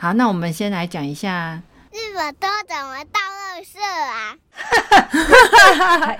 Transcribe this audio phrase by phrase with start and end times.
[0.00, 1.60] 好，那我们先来讲一下
[1.92, 3.76] 日本都怎么倒垃圾
[4.10, 4.34] 啊？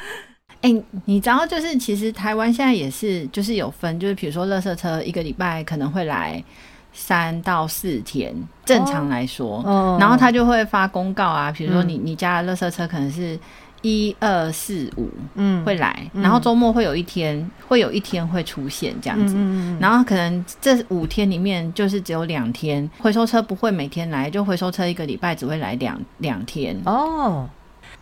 [0.60, 6.44] 哎、欸，你知道就是其实台湾现在也是就是有分，就是比如说垃圾车一个礼拜可能会来
[6.92, 13.40] 三到四天，正常来说，哦、然后他就会发公告啊，比如说你、嗯、你家的垃圾车可能是。
[13.82, 26.76] 一二四五，嗯，会来，嗯、然后周末会有一天，会有一天会出现这样子，嗯嗯、然后可能这五天里面就是只有两天回收车不会每天来，就回收车一个礼拜只会来两两天。
[26.84, 27.48] 哦，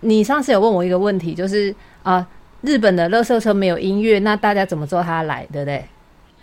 [0.01, 2.27] 你上次有问我一个问题，就是啊、呃，
[2.63, 5.85] 日本的垃圾车没有音乐，那大家怎么知道他来，对不对？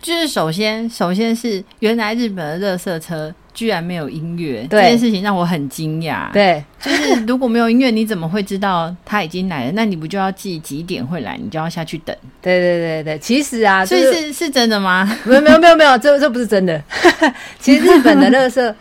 [0.00, 3.34] 就是首先，首先是原来日本的垃圾车。
[3.56, 6.30] 居然没有音乐，这件事情让我很惊讶。
[6.30, 9.72] 对，就是如果没有音乐，你怎么会知道他已经来了？
[9.72, 11.38] 那你不就要记几点会来？
[11.42, 12.14] 你就要下去等。
[12.42, 15.10] 对对对对，其实啊，所以是是真的吗？
[15.24, 16.78] 没有没有没有没有，这这不是真的。
[17.58, 18.74] 其实日本的乐色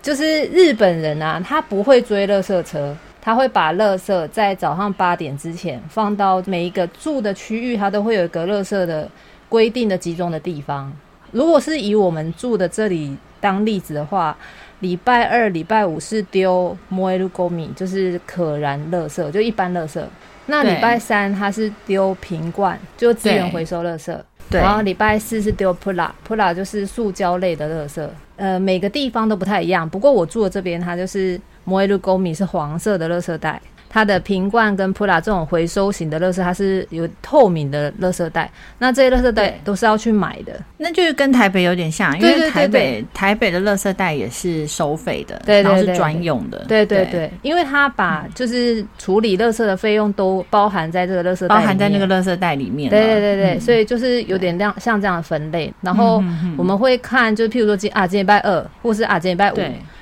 [0.00, 9.06] 就是日本人啊，他不会追乐色车，他会把垃圾在早上八点之前放到每一个住的区域，他都会有一个垃圾的
[9.50, 10.90] 规定的集中的地方。
[11.32, 13.14] 如果是以我们住的这里。
[13.42, 14.34] 当例子的话，
[14.80, 20.00] 礼拜二、礼拜五是丢 moelugomi，就是可燃垃圾，就一般垃圾。
[20.46, 24.16] 那礼拜三它是丢瓶罐，就资源回收垃圾。
[24.48, 24.60] 对。
[24.60, 28.08] 然后礼拜四是丢 pula，pula 就是塑胶类的垃圾。
[28.36, 29.88] 呃，每个地方都不太一样。
[29.88, 33.60] 不过我住的这边，它就是 moelugomi 是黄色的垃圾袋。
[33.92, 38.50] 它的瓶罐跟普拉这种回收型的垃圾，它是有透明的垃圾袋。
[38.78, 46.64] 那这些垃圾袋都是要去买的，那就是跟台北有点像，因为台北台北的垃圾袋也是收费的，对，对，对，然后是专用的。
[46.66, 52.88] 对对对，因为它把就是处理垃圾的费用都包含在这个垃圾袋，包含在那个垃圾袋里面。
[52.88, 55.70] 对对对对，嗯、所以就是有点像像这样的分类。
[55.82, 56.24] 然后
[56.56, 59.56] 我们会看，就譬如说今啊今天礼拜二，或是啊今天礼拜五，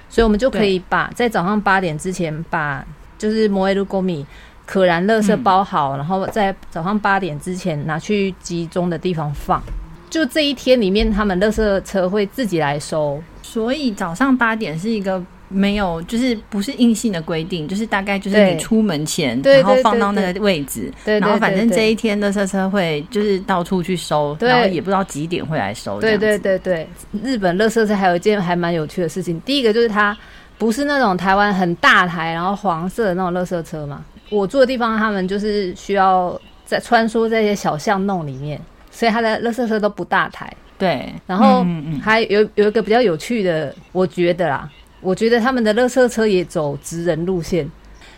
[0.09, 2.85] 所以我们就可以把在早上八点之前把。
[3.21, 4.25] 就是摩耶鲁高米
[4.65, 9.63] 可燃垃圾包好，嗯，然后在早上八点之前拿去集中的地方放。
[10.09, 13.23] 就这一天里面，他们垃圾车会自己来收。
[13.43, 26.01] 所以早上八点是一个没有，就是不是硬性的规定，就是大概就是你出门前，然后放到那个位置，对对对对对，然后反正这一天垃圾车会就是到处去收，然后也不知道几点会来收。
[26.01, 26.89] 对对对对，
[27.23, 30.17] 日本垃圾车还有一件还蛮有趣的事情，第一个就是它。
[30.61, 34.05] 不是那种台湾很大台，然后黄色的那种垃圾车嘛。
[34.29, 38.61] 我住的地方，他们就是需要在穿梭在一些小巷弄里面，
[38.91, 40.53] 所以他的垃圾车都不大台。
[40.77, 41.65] 对，然后
[42.03, 44.69] 还有有一个比较有趣的，我觉得啦，
[45.01, 47.67] 我觉得他们的垃圾车也走直人路线，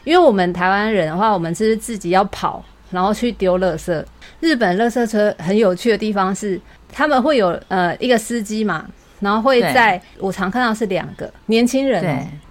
[0.03, 4.05] 因为我们台湾人的话，我们是自己要跑，然后去丢垃圾。
[4.41, 6.61] 日本垃圾车很有趣的地方是，
[6.93, 8.85] 他们会有呃一个司机嘛。
[9.23, 12.05] 然后会在我常看到是两个年轻人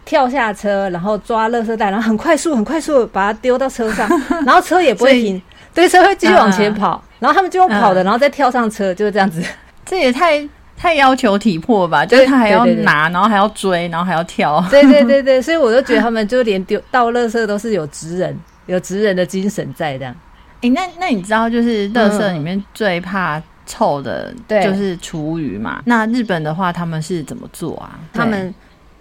[0.06, 4.10] 跳下车，然后抓垃圾袋，然后很快速、很快速把它丢到车上，
[4.46, 5.42] 然后车也不会停，
[5.74, 9.44] 对，车会继续往前跑，呃，然后他们就用跑的，然后再跳上车，就是这样子。
[9.86, 12.06] 这也太太要求体魄吧？
[12.06, 14.64] 就是他还要拿，然后还要追，然后还要跳。
[14.72, 20.16] 对对对对， 所以我就觉得他们就连丢倒垃圾都是有职人、有职人的精神在这样。
[20.62, 25.83] 哎，那那你知道，就是垃圾里面最怕臭的，对，就是厨余嘛。
[25.87, 27.99] 那日本的话，他们是怎么做啊？
[28.13, 28.55] 他们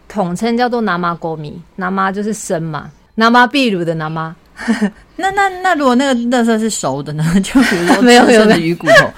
[0.08, 4.36] 统称叫做“生ゴミ”，“生”就是生嘛，“生ビール”的“生”。
[5.18, 7.24] 那那那如果那个垃圾是熟的呢？
[7.41, 9.12] 就比如说 没有没有的鱼骨头，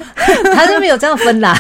[0.54, 1.56] 他是没有这样分啦。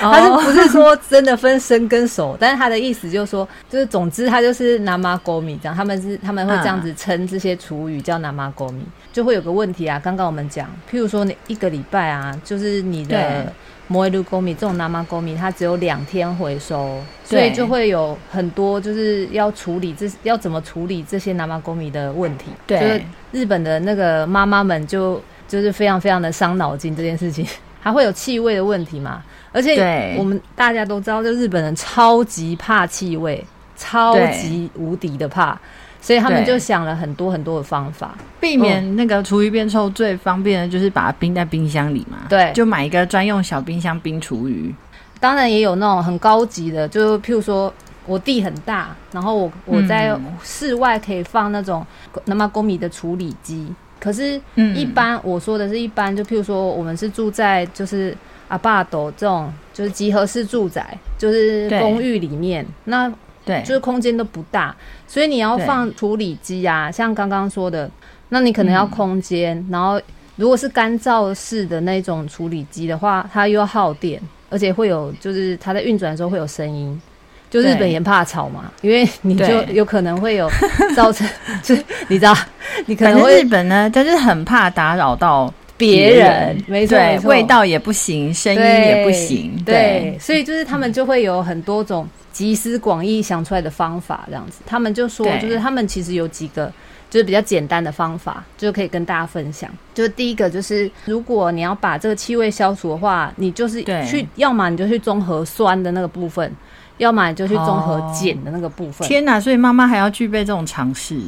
[0.00, 2.36] 他是不是说真的分生跟熟？
[2.38, 5.74] 但是他的意思就是说，就是总之他就是生ゴミ这样。
[5.74, 10.00] 他们是他们会这样子称这些厨余叫生ゴミ，就会有个问题啊。
[10.02, 13.52] 刚刚我们讲，譬如说你一个礼拜啊，就是你的。
[13.89, 22.45] 摩耶鲁高米这种南马高米，它只有两天回收，所以就会有很多就是要处理这要怎么处理这些南马高米的问题。
[22.67, 23.01] 对，就是
[23.31, 27.43] 日本的那个妈妈们就就是非常非常的伤脑筋这件事情，
[27.81, 29.23] 还会有气味的问题嘛？
[29.51, 33.43] 而且我们大家都知道，就日本人超级怕气味，
[33.75, 35.59] 超级无敌的怕。
[36.01, 39.89] 所以他们就想了很多很多的方法，避免那个厨余变臭。
[39.89, 42.19] 最方便的就是把它冰在冰箱里嘛。
[42.29, 44.73] 对，就买一个专用小冰箱冰厨余。
[45.19, 47.71] 当然也有那种很高级的，就譬如说
[48.05, 51.85] 我地很大，然后我我在室外可以放那种
[52.25, 53.67] 那么公米的处理机。
[53.99, 58.15] 可是，一般我说的是一般，就譬如说我们是住在就是
[58.47, 63.11] 阿巴斗这种就是集合式住宅，就是公寓里面那。
[63.49, 64.75] 对，就是空间都不大，
[65.07, 67.89] 所以你要放处理机啊，像刚刚说的，
[68.29, 69.67] 那你可能要空间，嗯。
[69.71, 69.99] 然后，
[70.35, 77.01] 如果是干燥式的那种处理机的话，它又要耗电，而且会有，就是它在运转的时候会有声音，
[77.49, 80.47] 就日本也怕吵嘛，因为你就有可能会有
[80.95, 81.27] 造成，
[81.63, 82.37] 就是你知道，
[82.85, 96.71] 你可能会日本呢，就是很怕打扰到别人，没错，没错，味道也不行，声音也不行，对，对，所以就是他们就会有很多种集思广益想出来的方法，这样子，他们就说，就是他们其实有几个。
[97.09, 99.67] 就是比较简单的方法，就可以跟大家分享。
[99.95, 106.55] 就是第一个，就是如果你要把这个气味消除的话，你就是去，要么你就去中和酸的那个部分，
[106.99, 109.03] 要么你就去中和碱的那个部分。
[109.03, 109.39] 哦、天哪！
[109.39, 111.19] 所以妈妈还要具备这种常识。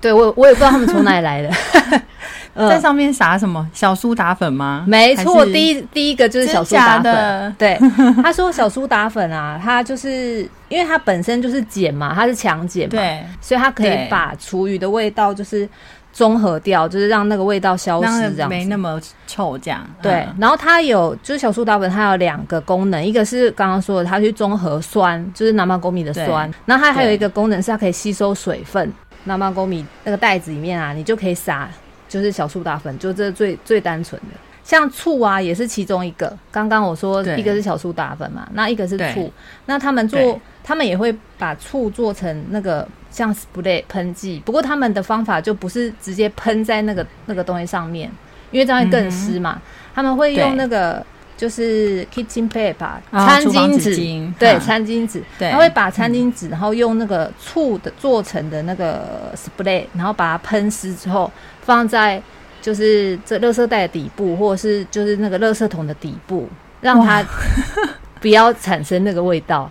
[0.00, 1.50] 对，我我也不知道他们从哪里来的。
[2.68, 4.84] 在上面撒什么小苏打粉吗？
[4.86, 7.54] 没错，第一第一个就是小苏打粉。
[7.56, 7.78] 对，
[8.22, 15.66] 他说小苏打粉啊，它就是因为它本身就是碱嘛，它是强碱嘛，对，所以它可以把厨余的味道就是
[16.12, 19.86] 中和掉，就是让那个味道消失，这样没那么臭，这样。
[20.02, 28.92] 对，然后它有就是小苏打粉，它有两个功能，一个是刚刚说的，它去中和酸，就是南马沟米的酸，然后它还有一个功能是它可以吸收水分。
[29.24, 31.68] 南马沟米那个袋子里面啊，你就可以撒。
[32.08, 36.36] 就是小苏打粉，就这最最单纯的，像醋啊，也是其中一个。
[36.50, 39.32] 刚刚我说一个是小苏打粉嘛，那一个是醋。
[39.66, 48.10] 那他们做，他们也会把醋做成那个像 spray 喷剂，不过他们的方法就不是直接喷在那个那个东西上面，
[48.50, 49.62] 因为这样会更湿嘛、嗯。
[49.94, 51.06] 他们会用那个。
[51.40, 53.96] 就是 kitchen paper 餐巾纸，
[54.38, 55.50] 对，餐巾纸，对。
[55.50, 61.32] 他会把餐巾纸，然后用那个醋的做成的那个 spray，然后把它喷湿之后，
[61.62, 62.22] 放在
[62.60, 66.46] 就是这垃圾袋的底部，或者是就是那个垃圾桶的底部，
[66.82, 67.24] 让它
[68.20, 69.70] 不要产生那个味道。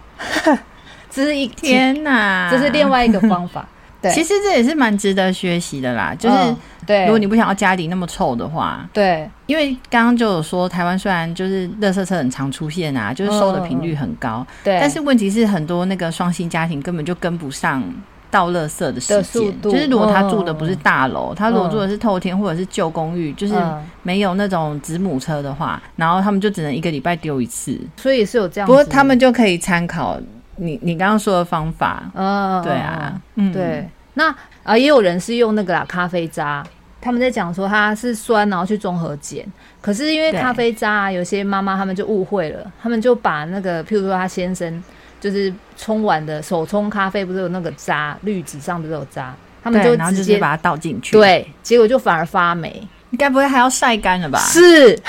[1.12, 3.68] 这是一天呐，这是另外一个方法。
[4.02, 6.36] 对，其实这也是蛮值得学习的啦，就是。
[6.36, 6.56] 哦
[6.88, 17.84] 对，如果你不想要家里那么臭的话，对，因为刚刚就有说，台湾虽然就是垃圾车很常出现啊，就是收的频率很高，对、嗯，但是问题是很多那个双薪家庭根本就跟不上
[18.32, 23.54] 倒垃圾的时间，就是如果他住的不是大楼、嗯，他如果住的是透天或者是旧公寓、嗯，就是
[24.02, 30.20] 没有那种子母车的话，然后他们就只能一个礼拜丢一次，所以是有这样，不过他们就可以参考
[30.60, 36.64] 你你刚刚说的方法，嗯，对啊，嗯，对，那啊也有人是用那个啦咖啡渣。
[37.02, 39.40] 他们在讲说它是酸，然后去综合碱。
[39.80, 44.84] 可是因为咖啡渣啊，有些妈妈他们就误会了，他们就把那个，譬如说他先生
[45.22, 49.34] 就是冲完的手冲咖啡，不是有那个渣，滤纸上不是有渣，
[49.64, 52.86] 他们就直接把它倒进去，对，结果就反而发霉。
[53.12, 54.38] 你该不会还要晒干了吧？
[54.40, 55.00] 是，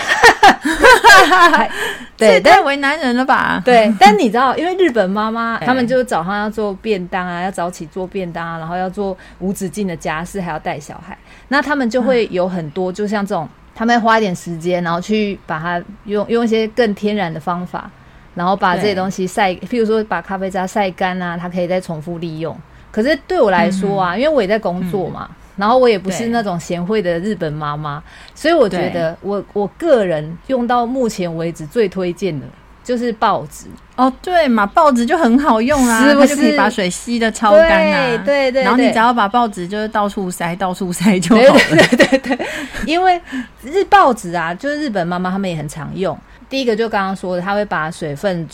[2.28, 3.60] 对，太为难人了吧？
[3.64, 11.16] 对， 但你知道，因为日本妈妈他们就早上要做便当啊，要早起做便当啊，然后要做无止境的家事，还要带小孩，
[11.48, 17.90] 那他们就会有很多，就像这种，他们花一点时间，然后去把它用用一些更天然的方法，
[18.34, 22.56] 然后把这些东西晒，譬如说把咖啡渣晒干啊，它可以再重复利用。
[22.92, 25.28] 可是对我来说啊，因为我也在工作嘛。
[25.60, 28.02] 然后我也不是那种贤惠的日本妈妈，
[28.34, 32.46] 所以我觉得我我个人用到目前为止最推荐的
[32.82, 33.66] 就是报纸。
[33.94, 36.28] 哦，对嘛，报纸就很好用啊，是不是？
[36.28, 42.46] 它就可以把水吸的超干啊，对对对，然后你只要把报纸就是到处塞，到处塞就好了，对对对，对，
[42.86, 43.20] 因为
[43.62, 46.18] 日报纸啊，就是日本妈妈他们也很常用。
[46.48, 48.48] 第一个就刚刚说的，他会把水分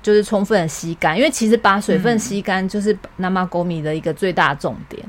[0.00, 5.04] 就是充分的吸干，因为其实把水分吸干就是南马沟米的一个最大重点，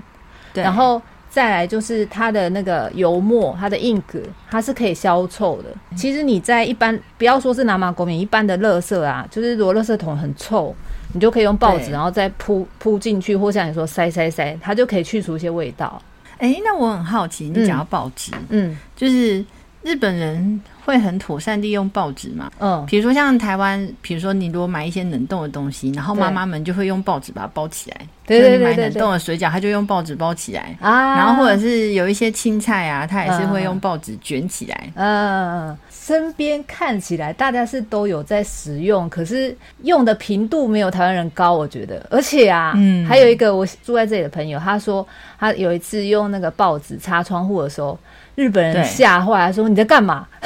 [0.51, 0.99] 对，然后。
[1.33, 4.21] 再来就是它的那个油墨，它的 ink，
[4.51, 5.69] 它是可以消臭的。
[5.97, 10.75] 其实你在一般不要说是拿马狗棉，一般的垃圾啊，就是如果垃圾桶很臭，
[11.11, 15.99] 你就可以用报纸，然后再铺铺进去，或像你说塞塞塞，它就可以去除一些味道。
[16.37, 19.43] 哎、欸，那我很好奇，你讲到报纸，嗯，就是
[19.83, 20.61] 日本人。
[20.85, 22.51] 会很妥善利用报纸嘛？
[22.59, 28.01] 嗯，比如说像台湾，比如说你如果买一些冷冻的东西，然后妈妈们就会用报纸把它包起来。
[28.25, 31.15] 对对对，对，对，对，买冷冻的水饺，他就用报纸包起来啊。
[31.15, 34.91] 然后或者是有一些青菜啊，他也是会用报纸卷起来。
[34.95, 42.05] 嗯，嗯，身边看起来大家是都有在使用，可是用的频度没有台湾人高，我觉得。
[42.09, 45.07] 而且啊，嗯，还有一个我住在这里的朋友，他说
[45.39, 47.97] 他有一次用那个报纸擦窗户的时候。
[48.35, 50.25] 日本人吓坏了，说你在干嘛？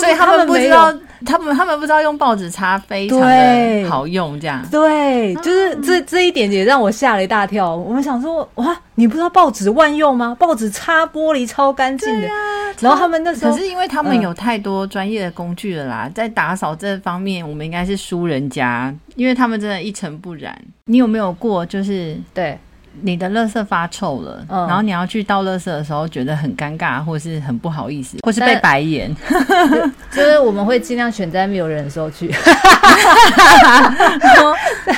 [0.00, 0.92] 所以他们不知道，
[1.24, 7.74] 他们他们不知道用报纸擦非常的好用，这样对，就是这这一点也让我吓了一大跳。
[7.74, 10.36] 我们想说，哇，你不知道报纸万用吗？
[10.38, 12.28] 报纸擦玻璃超干净的。
[12.80, 20.60] 然后他们那时候，可是因为他们有太多专业的工具了啦，在打扫这方面，我们应该是输人家，因为他们真的一尘不染。
[20.86, 22.58] 你有没有过就是对？
[23.02, 29.14] 你的垃圾发臭了，嗯、然后你要去倒垃圾的时候，觉得很尴尬，或是很不好意思，或是被白眼，
[30.10, 32.30] 就， 就是我们会尽量选在没有人的时候去。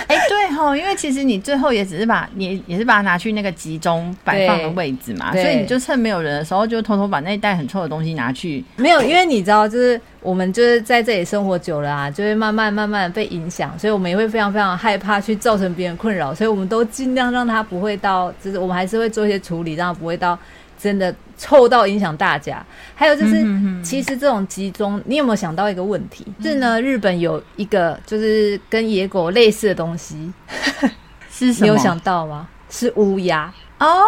[0.07, 8.63] 哎，对吼，因为其实你最后也只是把你也是把它拿去那个集中摆放的位置嘛，所以你就趁没有人的时候，就偷偷把那一袋很臭的东西拿去。
[8.77, 20.39] 没有，因为你知道，就是我们就是在这里生活久了啊，就会慢慢慢慢被影响，所以我们也会非常非常害怕去造成别人困扰，所以我们都尽量让它不会到，就是我们还是会做一些处理，让它不会到
[20.79, 22.65] 真的臭到影响大家。
[22.95, 23.45] 还有就是，
[23.83, 26.25] 其实这种集中，你有没有想到一个问题？
[26.39, 30.33] 嗯、是呢，日本有一个就是跟野狗类似的东西，
[31.31, 31.67] 是什么？
[31.67, 32.49] 你有想到吗？
[32.71, 34.05] 是乌鸦哦，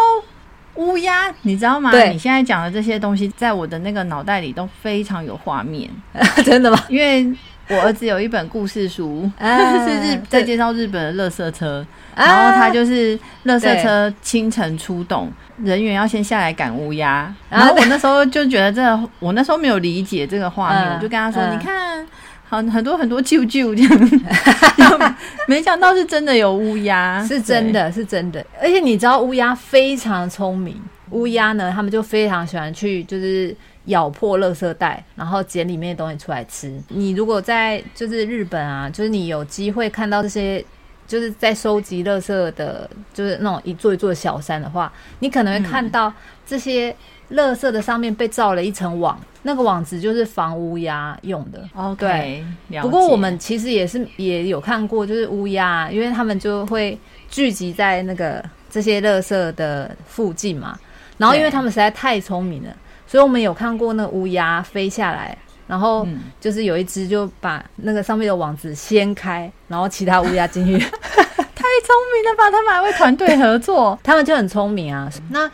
[0.75, 1.91] 乌鸦，你知道吗？
[1.91, 5.91] 对，你现在讲的这些东西，在我的那个脑袋里都非常有画面，
[6.45, 6.79] 真的吗？
[6.89, 7.33] 因为
[7.69, 11.87] 我儿子有一本故事书， 啊、是日在介绍日本的垃圾车。
[12.17, 17.33] 然后他就是，垃圾车清晨出动，人员要先下来赶乌鸦。
[17.49, 22.07] 然后我那时候就觉得这个， 我那时候没有理解这个画面，我就跟他说：“你看，
[22.49, 25.15] 好很多很多啾啾这样。
[25.47, 28.45] ”没想到是真的有乌鸦，是真的是真的。
[28.61, 33.55] 而且你知道乌鸦非常聪明，乌鸦呢，他们就非常喜欢去就是
[33.87, 36.81] 咬破垃圾袋，然后捡里面的东西出来吃。
[36.89, 40.65] 你如果在就是日本啊，就是你有机会看到这些。
[41.11, 46.13] 就是在收集垃圾的，就是那种一座一座的小山的话，你可能会看到
[46.47, 46.95] 这些
[47.33, 51.69] 垃圾的上面被罩了一层网，那个网子就是防乌鸦用的。
[51.75, 52.81] OK，对。
[52.81, 56.97] 不过我们其实也是也有看过，就是乌鸦，因为他们就会
[57.29, 58.41] 聚集在那个
[58.71, 60.79] 这些垃圾的附近嘛。
[61.19, 62.73] 然后因为他们实在太聪明了，
[63.05, 65.37] 所以我们有看过那个乌鸦飞下来。
[65.71, 66.05] 然后
[66.41, 70.89] 就是有一只就把那个上面的网子掀开，然后其他乌鸦进去， 太
[71.87, 72.51] 聪明了吧？
[72.51, 75.09] 他们还会团队合作， 他们就很聪明啊。
[75.29, 75.49] 那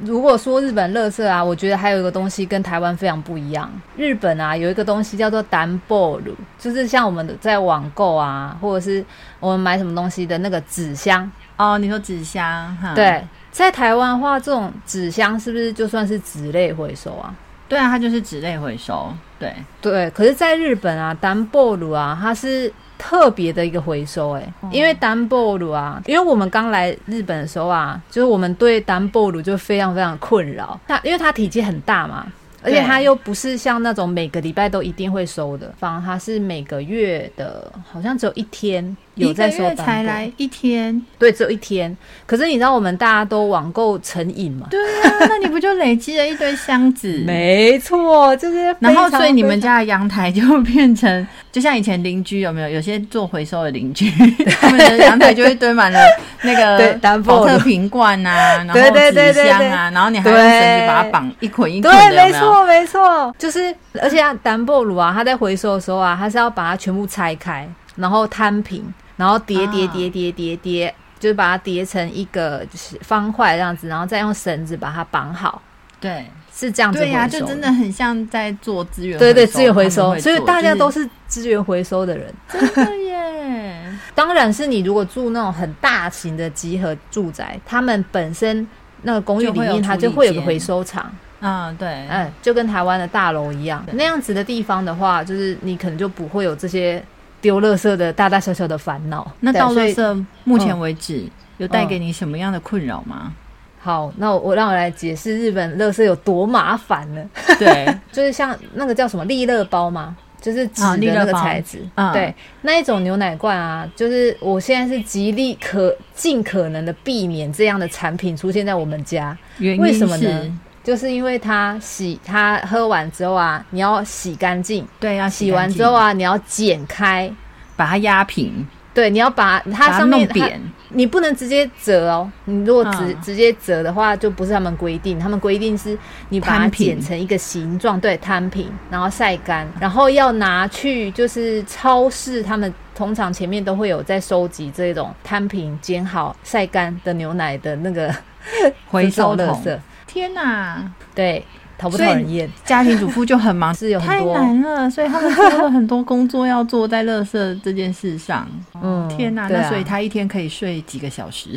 [0.00, 3.72] 如果说日本乐色啊，我觉得还有一个东西跟台湾非常不一样。
[3.96, 9.02] 日本啊有一个东西叫做段ボール，就是像我们在网购啊，或者是
[9.40, 11.78] 我们买什么东西的那个纸箱哦。
[11.78, 12.92] 你说纸箱哈？
[12.94, 17.34] 对，在台湾的话，这种纸箱是不是就算是纸类回收啊？
[17.68, 19.12] 对啊，它就是纸类回收。
[19.38, 30.78] 对对，可是，在日本啊，丹波鲁啊，它是特别的一个回收、哎、因为丹波鲁啊，因为我们刚来日本的时候啊，就是我们对丹波鲁就非常非常困扰。
[30.88, 32.26] 它因为它体积很大嘛，
[32.66, 39.72] 而且它又不是像那种每个礼拜都一定会收的，反而它是每个月的，好像只有一天有在收。
[39.76, 41.94] 才来一天，对，只有一天。
[42.24, 44.66] 可是你知道我们大家都网购成瘾嘛？
[44.70, 47.08] 对啊，那你不就累积了一堆箱子？
[47.26, 48.74] 没错，就是。
[48.80, 52.68] 然后，所以你们家的阳台就变成， 就像以前邻居有没有？
[52.70, 54.10] 有些做回收的邻居，
[54.60, 56.00] 他们的阳台就会堆满了
[56.42, 56.92] 那个
[57.22, 58.74] 宝特瓶罐啊，然后
[59.10, 62.55] 纸箱啊，然后你还用绳子把它绑一捆一捆的，没错。
[62.64, 68.84] 没错，就是，而且段ボール啊，它在回收的时候啊，它是要把它全部拆开，然后摊平，
[69.16, 75.60] 然后叠叠叠叠叠叠，就是把它叠成一个就是方块这样子，然后再用绳子把它绑好。
[75.98, 76.98] 对，是这样子。
[76.98, 79.18] 对呀、啊，就真的很像在做资源。
[79.18, 82.32] 对对，资源回收，所 以大家都是资源回收的人。
[82.48, 83.82] 真的耶！
[84.14, 88.66] 当然是你如果住那种很大型的集合住宅，他们本身
[89.02, 91.10] 那个公寓里面，它就会有个回收厂。
[91.40, 97.02] 嗯，对，嗯，就跟台湾的大楼一样，那样子的地方的话，就是你可能就不会有这些
[97.40, 99.30] 丢垃圾的大大小小的烦恼。
[99.40, 103.32] 那倒垃圾目前为止、嗯、有带给你什么样的困扰吗？
[103.78, 107.22] 好，那我我让我来解释日本垃圾有多麻烦呢？
[107.58, 110.16] 对， 就是像那个叫什么利乐包吗？
[110.38, 119.36] 就是纸的那个材质，啊、对，那一种牛奶罐啊，就是我现在是极力可尽可能的避免这样的产品出现在我们家。
[119.58, 120.60] 原因为什么呢？
[120.86, 124.86] 就是因为它洗，它喝完之后啊，你要洗干净。
[125.00, 127.28] 对，要洗完之后啊，你要剪开，
[127.74, 128.64] 把它压平。
[128.94, 132.30] 对，你要把它上面扁，你不能直接折哦。
[132.44, 135.18] 你如果直、嗯、直接折的话，就不是他们规定。
[135.18, 148.14] 他们规定是你把它剪成一个形状，对，摊平，然后晒干，然后要拿去就是超市，他们通常前面都会有在收集这种摊平、剪好、晒干的牛奶的那个
[148.86, 149.76] 回收垃圾。
[150.16, 151.44] 天呐，对，
[151.76, 152.50] 讨不讨人厌？
[152.64, 158.48] 家庭主妇就很忙， 是有很多太难了，所以他们多了很多工作要做在垃圾这件事上。
[158.82, 161.50] 嗯，天呐，那所以他一天可以睡几个小时？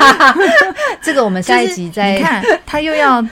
[1.00, 3.24] 这个我们下一集再你看，他又要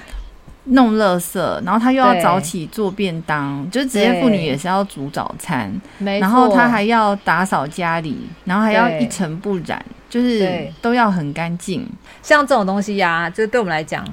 [0.64, 9.84] 弄垃圾，然后他又要早起做便当，就是职业妇女也是要煮早餐，然后他还要打扫家里，然后还要一尘不染。
[10.12, 11.88] 就是都要很干净。
[12.22, 14.04] 像这种东西呀、啊，就对我们来讲，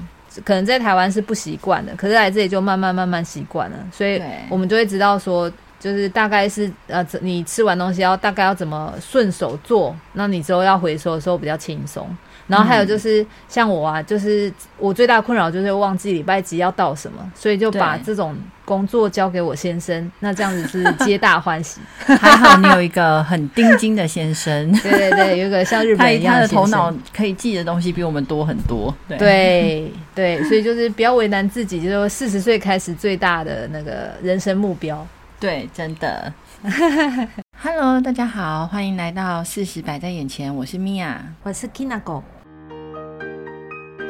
[0.42, 5.52] 可能在台湾是不习惯的，可是来这里就慢慢慢慢习惯了，所以我们就会知道说。
[5.80, 12.06] 就是大概是呃，你吃完东西要大概要怎么顺手做，那你之后要回收的时候比较轻松。
[12.46, 20.10] 然后还有就是、嗯、像我啊，就是我最大的困扰就是忘记礼拜几要倒什么，所以就把这种工作交给我先生。
[20.18, 21.80] 那这样子是 皆大欢喜。
[22.04, 24.72] 还好你有一个很钉金的先生。
[24.82, 28.92] 对对对，有一个像日本一样的，他的头脑可以记的东西比我们多很多。
[29.06, 35.06] 对对，对，所以就是不要为难自己，就是四十岁开始最大的那个人生目标。
[35.40, 36.30] 对，真的。
[37.58, 40.54] Hello，大家好，欢迎来到事实摆在眼前。
[40.54, 42.22] 我是米娅，我是 Kinako。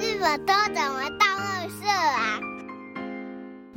[0.01, 2.41] 日本都怎么到垃圾啊？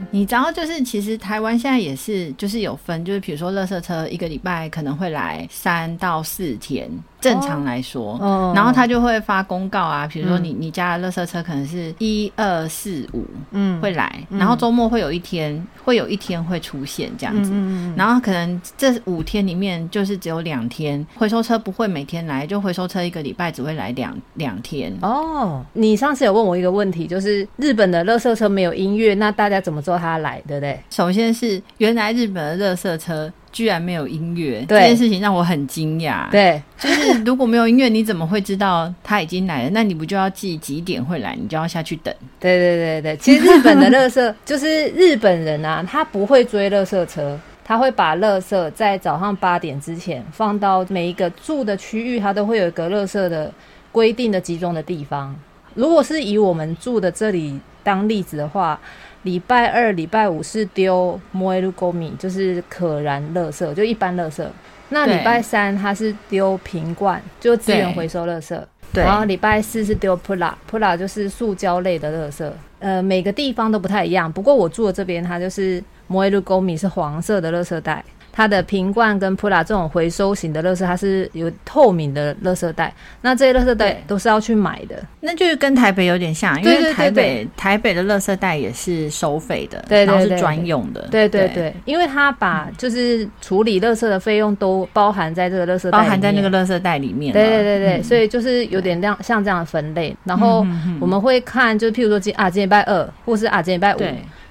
[0.09, 6.89] 你知道，就是其实台湾现在也是，就是有分，就是比如说，垃圾车一个礼拜可能会来三到四天。
[7.23, 24.93] 正常来说，哦，然后他就会发公告啊，比如说你、嗯、你家的垃圾车可能是一二四五，嗯，会来，然后周末会有一天，会有一天会出现这样子，嗯，然后可能这五天里面就是只有两天回收车不会每天来，就回收车一个礼拜只会来两两天。
[25.01, 30.77] 哦，你上次有问我一个问题，就是日本的垃圾车没有音乐，那大家怎么知道他来，对不对？
[30.89, 33.31] 首先是原来日本的垃圾车。
[33.53, 36.29] 居然没有音乐，这件事情让我很惊讶。
[36.31, 39.69] 对，就是如果没有音乐，你怎么会知道他已经来了？
[39.71, 41.37] 那你不就要记几点会来？
[41.39, 42.13] 你就要下去等。
[42.39, 53.53] 对对对对，其实日本的垃圾就是日本人啊，他不会追垃圾车，他会把垃圾在早上八点之前放到每一个住的区域，他都会有一个垃圾的
[53.91, 55.33] 规定的集中的地方。
[55.75, 58.79] 如果是以我们住的这里当例子的话。
[59.22, 64.44] 礼拜二、礼拜五是丢燃えるゴミ，就是可燃垃圾，就一般垃圾。
[64.90, 68.58] 那礼拜三它是丢瓶罐，就资源回收垃圾。
[68.92, 69.04] 对。
[69.04, 72.50] 然后礼拜四是丢プラ，プラ就是塑胶类的垃圾。
[72.78, 74.32] 呃，每个地方都不太一样。
[74.32, 78.02] 不过我住的这边，它就是燃えるゴミ是黄色的垃圾袋。
[78.35, 82.91] 它的瓶罐跟普拉这种回收型的垃圾，它是有透明的垃圾袋。
[83.21, 91.07] 那这些垃圾袋都是要去买的，那就是跟台北有点像，因为台北台北的垃圾袋也是收费的，对，对，对，对，然后是专用的。
[91.11, 97.31] 对对对，对，因为它把就是处理垃圾的费用都包含在这个垃圾袋包含在那个垃圾袋里面。
[97.31, 100.15] 对对对对，嗯、所以就是有点像像这样的分类。
[100.23, 100.65] 然后
[100.99, 103.99] 我们会看，就是譬如说今啊今天礼拜二，或是啊今天礼拜五，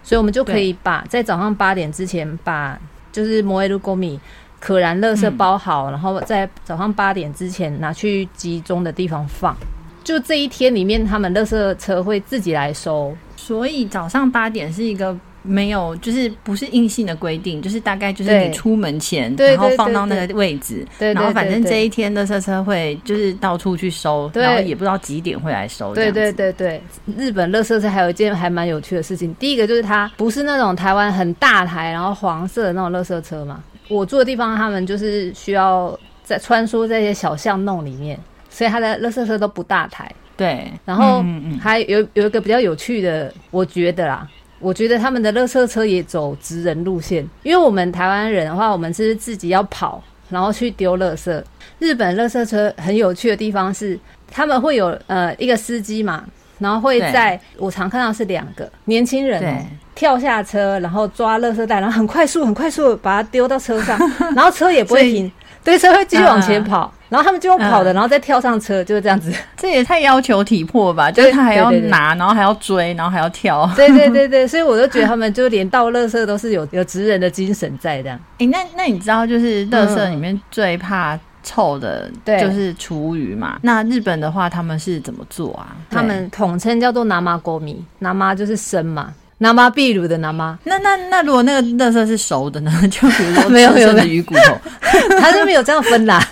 [0.05, 2.79] 所以我们就可以把在早上八点之前把。
[3.12, 4.20] 就是燃えるゴミ
[4.60, 9.56] 可燃垃圾包好，嗯，然后在早上八点之前拿去集中的地方放。
[10.04, 13.16] 就这一天里面，他们垃圾车会自己来收。
[13.36, 15.18] 所以早上八点是一个。
[15.43, 25.95] 没有，就是不是硬性的规定，就是大概就是你出门前，然后放到那个位置，然后反正这一天的垃圾车会就是到处去收，然后也不知道几点会来收。
[25.95, 26.83] 对对对对，
[27.17, 33.63] 日本乐色车还有一件还蛮有趣的事情，第一个就是它不是那种台湾很大台，然后黄色的那种乐色车嘛。
[33.89, 40.11] 我住的地方，他们就是需要在穿梭在一些小巷弄里面，所以它的乐色车都不大台。
[40.37, 41.23] 对，然后
[41.61, 44.27] 还有有一个比较有趣的，我觉得啦。
[44.63, 51.43] 我觉得他们的垃圾车也走直人路线，因为我们台湾人的话，我们是自己要跑，然后去丢垃圾。
[51.81, 53.99] 日本垃圾车很有趣的地方是，
[54.31, 56.25] 他们会有呃一个司机嘛，
[56.61, 63.99] 然后会在我常看到是两个年轻人哦，跳下车，然后抓垃圾袋，然后很快速很快速把它丢到车上，
[64.37, 65.31] 然后车也不会停。
[65.65, 69.33] 对，车会继续往前跑，uh, 然后他们就用跑的，然后再跳上车，uh, 就是这样子。
[69.57, 71.11] 这也太要求体魄吧？
[71.11, 73.71] 就是他还要拿，对对对，然后还要追，然后还要跳。
[73.77, 78.19] 对对对 对，所以我就觉得他们就连倒垃圾都是有有职人的精神在这样。
[78.39, 83.59] 哎，那那你知道，就是垃圾里面最怕臭的，就是厨余嘛？
[83.63, 85.77] 那日本的话，他们是怎么做啊？
[85.91, 89.15] 他们统称叫做生ゴミ，生就是生嘛。
[89.43, 92.71] 拿妈秘鲁的南妈，那那那如果那个垃圾是熟的呢？
[92.89, 94.57] 就比如说 没有没有鱼骨头，
[95.19, 96.25] 他是没有这样分啦。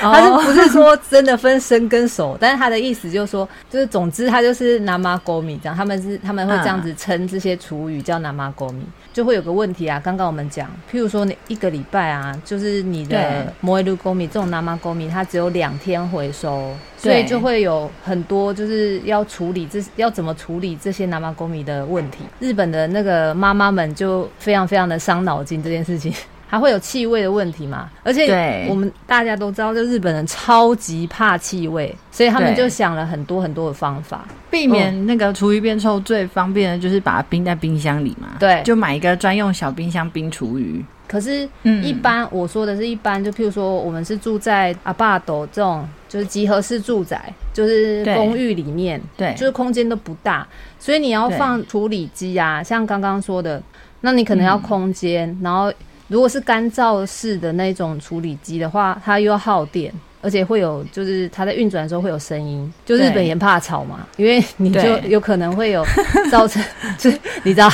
[0.00, 2.36] 他是不是说真的分生跟熟？
[2.40, 8.86] 但是他的意思就是说，就是总之他就是拿妈沟米这样，他们是他们会这样子称这些厨余叫拿妈沟米。
[9.13, 13.17] 就会有个问题啊，刚刚我们讲，譬如说你一个礼拜啊，就是你的
[13.61, 22.19] 燃えるゴミ这种生ゴミ，它只有两天回收，所以就会有很多就是要处理这要怎么处理这些生ゴミ的问题。
[22.39, 26.13] 日本的那个妈妈们就非常非常的伤脑筋这件事情。
[26.54, 27.90] 还会有气味的问题嘛？
[28.04, 35.98] 而且我们大家都知道，就日本人超级怕气味，所以他们就想了很多很多的方法，避免那个厨余变臭。
[35.98, 38.36] 最方便的就是把它冰在冰箱里嘛。
[38.38, 40.84] 对，就买一个专用小冰箱冰厨余。
[41.08, 41.48] 可是，
[41.82, 45.84] 一般我说的是一般，就譬如说我们是住在阿巴斗这种。
[46.06, 50.46] 就是集合式住宅，就是公寓里面，对，就是空间都不大，
[50.78, 53.60] 所以你要放处理机啊，像刚刚说的，
[54.02, 55.72] 那你可能要空间，嗯、然后
[56.14, 59.92] 如果是干燥式的那种处理机的话，它又要耗电。
[60.22, 65.84] 而且会有，就是它在运转的时候会有声音，就日本也怕吵嘛，因为你就有可能会有
[66.30, 66.64] 造成，
[66.96, 67.70] 就是你知道，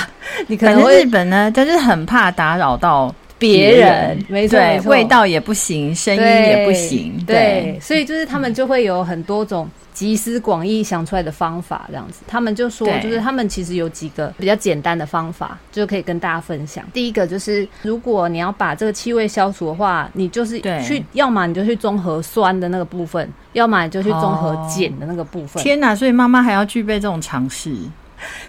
[0.49, 9.69] 你可能会日本呢，就是很怕打扰到别人， 没错，没错，味道也不行，声音也不行，对，对，所以就是他们就会有很多种。
[10.01, 16.83] 集思广益想出来的方法，这样子，他们就说，就是他们其实有几个比较简单的方法，就可以跟大家分享。
[16.91, 25.63] 第一个就是，如果你要把这个气味消除的话，你就是去，要么你就去中和酸的那个部分，要么你就去中和碱的那个部分。
[25.63, 25.95] 天哪！
[25.95, 27.77] 所以妈妈还要具备这种常识。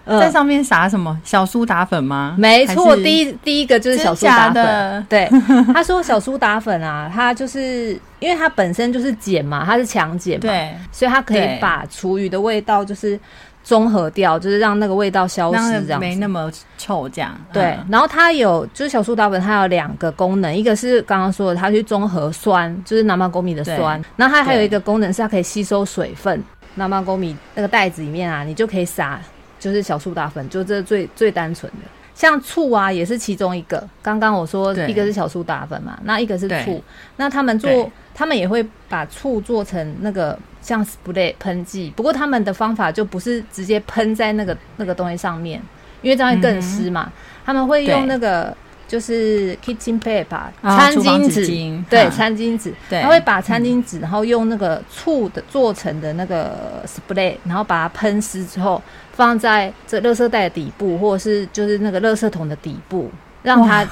[0.05, 2.35] 在上面撒什么小苏打粉吗？
[2.37, 5.05] 没错，第一第一个就是小苏打粉。
[5.09, 5.29] 对，
[5.73, 13.19] 他说小苏打粉啊，它就是因为它本身就是碱嘛，它是强碱嘛，对，所以它可以把厨余的味道就是
[13.63, 17.35] 中和掉，就是让那个味道消失，这样没那么臭，这样。
[17.53, 26.43] 对，然后它有就是小苏打粉，它有两个功能，一个是刚刚说的，它去中和酸，就是南马公米的酸，然后它还有一个功能是它可以吸收水分。
[26.75, 29.19] 南马公米那个袋子里面啊，你就可以撒。
[29.61, 33.87] 就是小苏打粉，就这最最单纯的，像醋啊，也是其中一个。
[34.01, 36.83] 刚刚我说一个是小苏打粉嘛，那一个是醋。
[37.17, 45.61] 那他们做，他们也会把醋做成那个像 spray 喷剂，不过他们的方法就不是直接喷在那个那个东西上面，
[46.01, 47.11] 因为这样会更湿嘛、嗯。
[47.45, 48.57] 他们会用那个。
[48.87, 63.09] 就是 kitchen paper 餐巾纸，对，餐巾纸，他会把餐巾纸，然后用那个醋的做成的那个 spray，然后把它喷湿之后，放在这垃圾袋的底部，或者是就是那个垃圾桶的底部，
[63.43, 63.85] 让它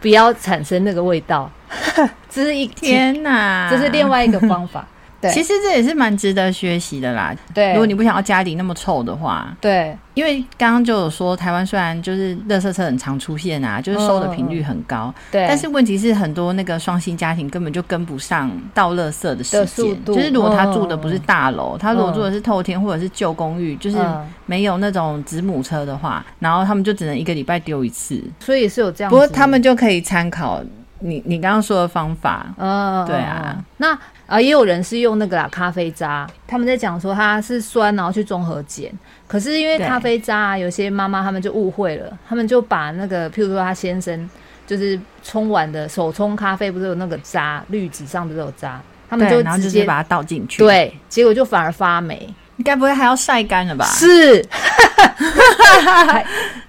[0.00, 1.50] 不要产生那个味道。
[2.28, 4.86] 这是一天哪，这是另外一个方法。
[5.22, 7.32] 对，其实这也是蛮值得学习的啦。
[7.54, 20.04] 对，如果你不想要家里那么臭的话，对，因为刚刚就有说，台湾虽然就是垃圾车很常出现啊，就是收的频率很高，对、嗯，但是问题是很多那个双薪家庭根本就跟不上倒垃圾的时间。
[20.04, 23.98] 就是如果他住的不是大楼、嗯，他如果住的是透天或者是旧公寓，就是
[24.46, 28.20] 没有那种子母车的话，然后他们就只能一个礼拜丢一次。
[28.40, 30.60] 所以是有这样，不过他们就可以参考
[30.98, 32.52] 你你刚刚说的方法。
[32.58, 33.96] 嗯，对啊，那。
[34.32, 38.90] 啊，也有人是用那个啦，咖啡渣，他们在讲说它是酸，然后去中和碱。
[39.28, 44.30] 可是因为咖啡渣啊，有些妈妈他们就误会了，他们就把那个，譬如说他先生
[44.66, 52.34] 就是冲完的手冲咖啡，不是有那个渣，滤纸上不是有渣，他们就直接把它倒进去，对，结果就反而发霉。
[52.62, 53.84] 你该不会还要晒干了吧？
[53.86, 54.40] 是，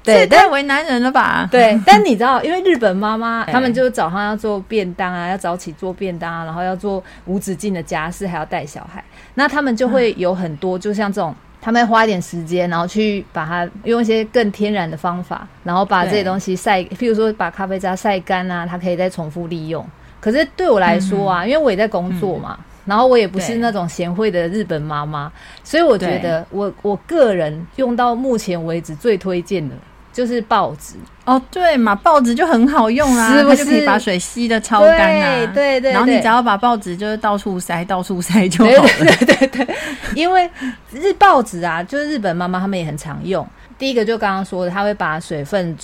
[0.02, 1.48] 对，太为难人了吧？
[1.52, 9.04] 对，但你知道，因为日本妈妈 他们就早上要做便当啊，要早起做便当啊，然后要做无止境的家事，还要带小孩，
[9.36, 19.88] 那他们就会有很多，就像这种，他们花一点时间，然后去把它用一些更天然的方法，然后把这些东西晒，譬如说把咖啡渣晒干啊，它可以再重复利用。
[20.20, 22.58] 可是对我来说啊，嗯、因为我也在工作嘛。
[22.58, 25.32] 嗯然后我也不是那种贤惠的日本妈妈，
[25.64, 29.76] 所以我觉得我我个人用到目前为止最推荐的
[30.12, 33.58] 就是报纸哦，对嘛，报纸就很好用啊，是不是？
[33.58, 35.92] 它就可以把水吸的超干啊，对对，对。
[35.92, 39.76] 然后你只要把报纸就是到处塞，到处塞就好了，对对对，对，对。
[40.14, 40.50] 因为
[40.92, 43.48] 日报纸啊，就是日本妈妈他们也很常用。
[43.78, 45.76] 第一个就刚刚说的，他会把水分。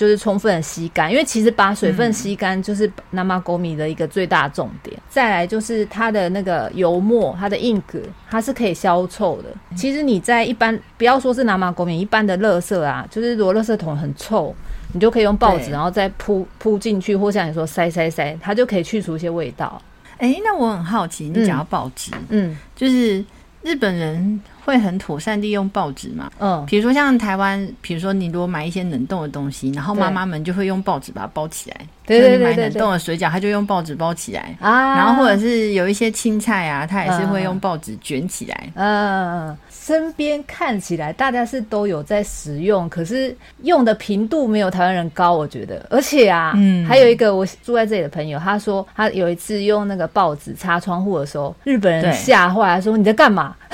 [0.00, 4.96] 就是充分的吸干，因为其实把水分吸干就是南马狗米的一个最大重点。
[4.96, 5.02] 嗯。
[5.10, 7.82] 再来就是它的那个油墨，它的 ink，
[8.30, 9.50] 它是可以消臭的。
[9.76, 14.54] 其实你在一般不要说是南马狗米，一般的垃圾啊，就是如果垃圾桶很臭，
[14.94, 19.82] 你就可以用报纸，然后再铺铺进去，或像你说塞塞塞，它就可以去除一些味道。
[20.16, 23.22] 哎、欸，那我很好奇，你讲到报纸，嗯，就是
[23.62, 24.40] 日本人。
[24.62, 26.30] 会很妥善利用报纸嘛？
[26.38, 31.76] 嗯，比如说像台湾，比如说你如果买一些冷冻的东西，然后妈妈们就会用报纸把它包起来。
[32.06, 34.94] 对对对，对，对，对，买冷冻的水饺，他就用报纸包起来啊。
[34.94, 38.70] 然后或者是有一些青菜啊，他也是会用报纸卷起来。
[38.74, 45.84] 嗯，身边看起来大家是都有在使用，可是用的频度没有台湾人高，我觉得。
[45.88, 53.56] 而且啊，嗯，还有一个我住在这里的朋友，他说他有一次用那个报纸擦窗户的时候，日本人吓坏了，说你在干嘛？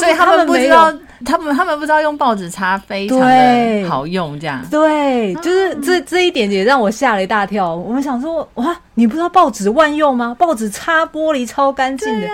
[0.00, 0.92] 所以他们不知道，
[1.26, 7.76] 他们他们不知道用报纸擦非常的好用，这样对，就是这这一点也让我吓了一大跳。
[7.76, 10.34] 我们想说，哇，你不知道报纸万用吗？
[10.38, 12.28] 报纸擦玻璃超干净的。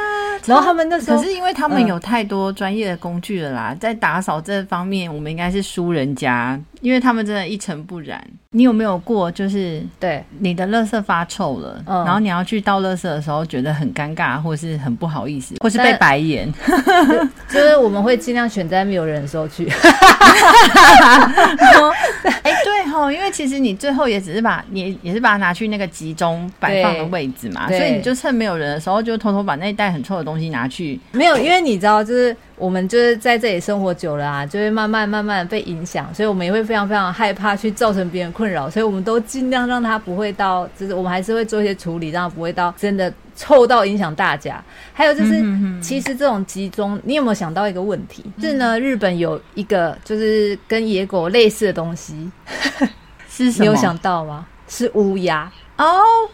[0.47, 8.23] 然后他们那时候，可是因为他们有太多专业的工具了啦，嗯、在打扫这方面，我们应该是输人家，因为他们真的一尘不染。
[8.53, 16.53] 你有没有过，就是对你的垃圾发臭了，然后你要去倒垃圾的时候，觉得很尴尬，或是很不好意思，或是被白眼？
[17.49, 19.71] 就是我们会尽量选在没有人的时候去。
[22.43, 30.99] 哎，对吼，因为其实你最后也只是把你也是把它拿去那个集中摆放的位置嘛，所以你就趁没有人的时候，就偷偷把那一袋很臭的东西拿去。
[31.13, 44.63] 没有，因为你知道，就是我们就是在这里生活久了啊，就会慢慢慢慢被影响，所以我们也会非常非常害怕去造成别人困扰，所以我们都尽量让它不会到，就是我们还是会做一些处理，让它不会到真的臭到影响大家。
[44.93, 45.43] 还有就是，
[45.81, 48.23] 其实这种集中，你有没有想到一个问题？
[48.39, 52.31] 是呢，日本有一个就是跟野狗类似的东西，
[53.27, 53.65] 是什么？
[53.65, 54.47] 你有想到吗？
[54.69, 55.85] 是乌鸦哦。
[55.87, 56.31] Oh!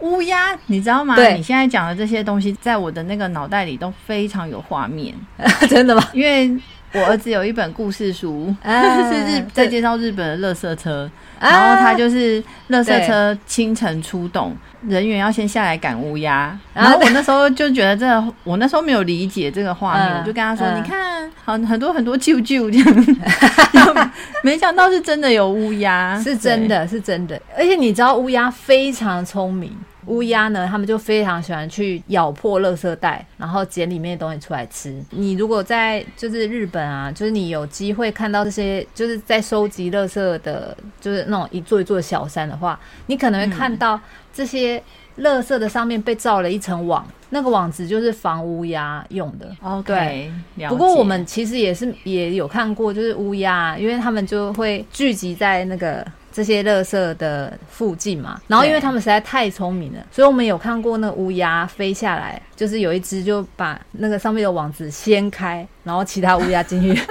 [0.00, 1.14] 乌鸦，你知道吗？
[1.16, 5.14] 对，你现在讲的这些东西，在我的那个脑袋里都非常有画面。
[5.68, 6.02] 真的吗？
[6.12, 6.56] 因为
[6.94, 14.56] 我儿子有一本故事书，啊、 是日在介绍日本的垃圾车，啊、然后他就是垃圾车清晨出动，
[14.86, 16.58] 人员要先下来赶乌鸦。
[16.72, 24.12] 然后我那时候就觉得这个，我那时候没有理解这个画面，啊、我就跟他说：“啊、你看，很很多很多啾啾这样。
[24.42, 29.76] ”没想到是真的有乌鸦，是真的是真的，而且你知道乌鸦非常聪明。
[30.08, 35.00] 乌鸦呢，他们就非常喜欢去咬破垃圾袋，然后捡里面的东西出来吃。
[35.10, 44.00] 你如果在就是日本啊，就是你有机会看到这些，就是在收集垃圾的，就是那种一座一座的小山的话，你可能会看到
[44.32, 44.82] 这些
[45.18, 49.54] 垃圾的上面被罩了一层网，嗯、那个网子就是防乌鸦用的。
[49.62, 50.68] OK，对。
[50.68, 56.06] 不过我们其实也是也有看过，就是乌鸦，因为他们就会聚集在那个。
[56.38, 66.94] 这些垃圾的附近嘛，然后因为他们实在太聪明了，所以我们有看过那乌鸦飞下来，就是有一只就把那个上面的网子掀开，然后其他乌鸦进去。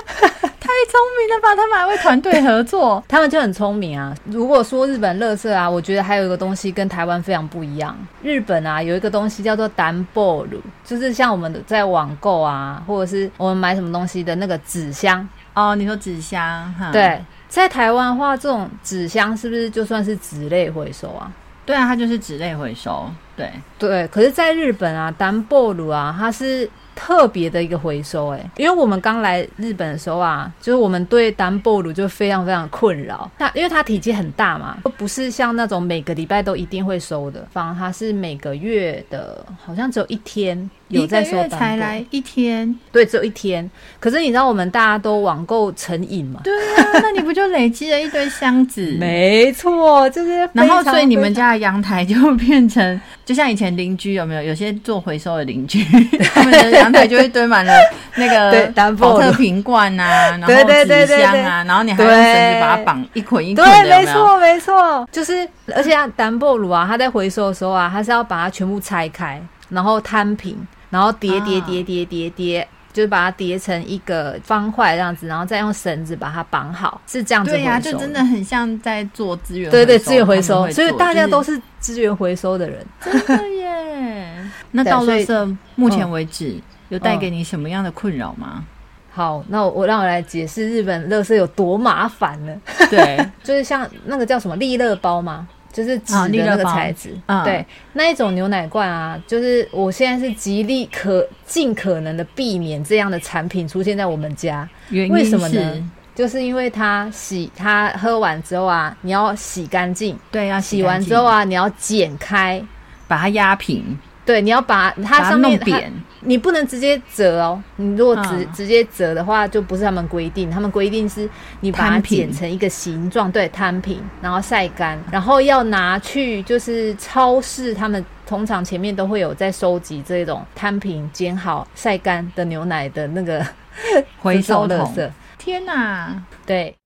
[0.67, 1.55] 太聪明了吧！
[1.55, 4.15] 他们还会团队合作，他们就很聪明啊。
[4.25, 7.97] 如果说日本垃圾啊，我觉得还有一个东西跟台湾非常不一样。
[8.21, 15.75] 日本啊有一个东西叫做段ボール，就是像我们在网购啊，或者是我们买什么东西的那个纸箱哦。
[15.75, 16.91] 你说纸箱哈？
[16.93, 17.21] 对。
[17.47, 21.31] 在台湾的话，这种纸箱是不是就算是纸类回收啊？
[21.65, 23.09] 对啊，它就是纸类回收。
[23.35, 26.69] 对对，可是，在日本啊，丹波鲁啊，它是。
[26.96, 33.28] 特别的一个回收哎，因为我们刚来日本的时候啊，就是我们对段ボール就非常非常困扰。
[33.38, 41.58] 它因为它体积很大嘛，不是像那种每个礼拜都一定会收的，反而它是每个月的，好像只有一天有在收段ボール。
[41.58, 43.68] 才来一天，对，只有一天。
[43.98, 46.40] 可是你知道我们大家都网购成瘾嘛？
[46.44, 48.96] 对啊，那你不就累积了一堆箱子？
[49.00, 50.48] 没错，就是。
[50.52, 54.42] 然后，所以你们家的阳台就变成，就像以前邻居有没有？
[54.42, 55.82] 有些做回收的邻居，
[56.34, 56.82] 他们的。
[56.87, 57.73] 阳台就会堆满了
[58.15, 60.03] 那个宝特瓶罐呐，
[60.39, 60.47] 然后
[60.85, 70.55] 纸箱啊，然后你还用绳子把它绑一捆一捆的，对，没错没错，就是而且啊，段ボール啊，它在回收的时候啊，它是要把它全部拆开，然后摊平，
[70.89, 77.51] 然后叠叠叠叠叠叠，就是把它叠成一个方块这样子，然后再用绳子把它绑好，是这样子。
[77.51, 84.33] 对呀，就真的很像在做资源，对对，资源回收，所以大家都是资源回收的人，真的耶。
[84.71, 86.55] 那到垃圾目前为止。
[86.89, 88.63] 有带给你什么样的困扰吗？
[89.11, 92.55] 好，那我我让我来解释日本垃圾有多麻烦呢？
[92.89, 95.47] 对， 就是像那个叫什么利乐包嘛？
[95.73, 97.15] 就是纸的那个材质。
[97.25, 104.67] 啊、对，那一种牛奶罐啊，就是我现在是极力可尽可能的避免这样的产品出现在我们家。
[104.89, 105.91] 原因为什么呢？
[106.15, 110.17] 就是因为它洗，它喝完之后啊，你要洗干净。
[110.31, 112.59] 对，要洗完之后啊，你要剪开，
[113.07, 113.97] 把它压平。
[114.27, 115.91] 对，你要把它上面扁。
[116.21, 120.51] 你不能直接折哦，你如果直、嗯、直接折的话，就不是他们规定。
[120.51, 121.29] 他们规定是
[121.61, 133.45] 你把它剪成一个形状，对，摊平，然后晒干，然后要拿去就是超市，他们通常前面都会有在收集这种摊平、剪好、晒干的牛奶的那个
[134.19, 135.11] 回收的桶。
[135.37, 136.76] 天哪，对。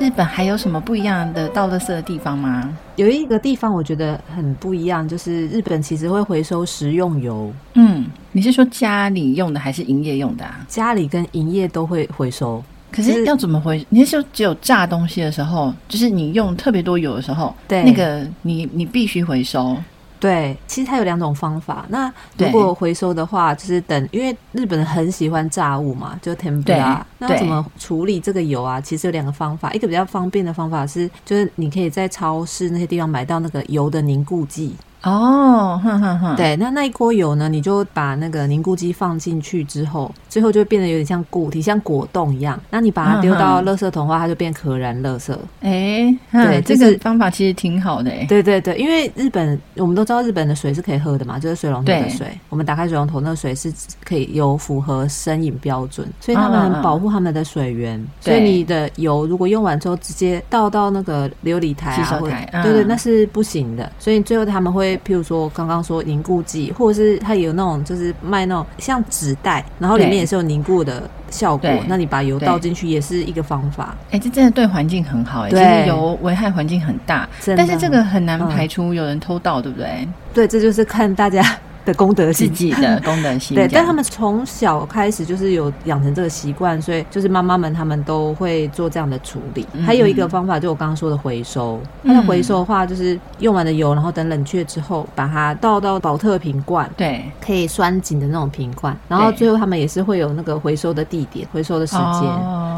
[0.00, 2.76] 日本还有什么不一样的倒垃圾的地方吗？
[2.96, 7.52] 有一个地方我觉得很不一样，就是日本其实会回收食用油。
[7.74, 10.64] 嗯，你是说家里用的还是营业用的啊？
[10.66, 12.62] 家里跟营业都会回收。
[12.90, 13.84] 可是要怎么回？
[13.88, 19.76] 你是说只有炸东西的时候，就是你用特别多油的时候，对，那个你你必须回收。
[20.22, 21.84] 对，其实它有两种方法。
[21.88, 22.08] 那
[22.38, 27.02] 如果回收的话，就是等，因为日本人很喜欢炸物嘛，就 tempura。
[27.18, 28.80] 那怎么处理这个油啊？
[28.80, 34.76] 其实有两个方法，一个比较方便的方法是，就是你可以在超市那些地方买到那个油的凝固剂。
[35.02, 42.60] 哦，哼哼哼，对，那那一锅油呢，你就把那个凝固剂放进去之后，最后就变得有点像固体，像果冻一样。
[42.70, 45.36] 那你把它丢到垃圾桶的话，它就变可燃垃圾。
[45.60, 48.12] 哎，对，这个方法其实挺好的。
[48.12, 52.28] 哎，对对对，因为日本我们都知道日本的水是可以喝的嘛，就是水龙头的水。
[52.48, 53.72] 我们打开水龙头，那个水是
[54.04, 58.00] 可以有符合生饮标准，所以他们很保护他们的水源。
[58.20, 63.90] 所以你的油如果用完之后直接倒到那个琉璃台啊，或者对对，那是不行的。
[63.98, 64.91] 所以最后他们会。
[64.98, 71.70] 譬如说，刚刚说凝固剂，或者是它有那种，就是卖那种像纸袋，然后里面也是有凝固的效果。
[71.86, 73.94] 那你把油倒进去也是一个方法。
[74.06, 75.56] 哎、欸，这真的对环境很好哎、欸。
[75.56, 80.08] 其实油危害环境很大，但是这个很难排除有人偷盗，对不对？
[80.34, 81.42] 对，这就是看大家。
[81.84, 83.54] 的功德心，自己的 功德心。
[83.54, 89.66] 对，但他们从小开始就是有养成这个习惯，所以就是妈妈们他们都会做这样的处理。
[89.72, 91.80] 嗯、还有一个方法，就我刚刚说的回收。
[92.04, 98.96] 它的回收的话，就是用完的油，然后等冷却之后，把它倒到宝特瓶罐，对，可以拴紧的那种瓶罐。
[99.08, 102.24] 然后最后他们也是会有那个回收的地点、回收的时间，